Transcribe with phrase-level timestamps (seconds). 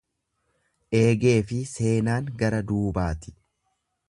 [0.99, 3.37] Eegeefi seenaan gara duubaati.